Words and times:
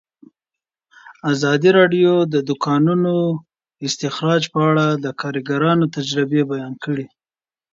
ازادي 1.31 1.69
راډیو 1.79 2.11
د 2.33 2.35
د 2.47 2.49
کانونو 2.65 3.13
استخراج 3.87 4.43
په 4.53 4.59
اړه 4.69 4.85
د 5.03 5.07
کارګرانو 5.21 5.85
تجربې 5.95 6.41
بیان 6.51 6.73
کړي. 6.83 7.05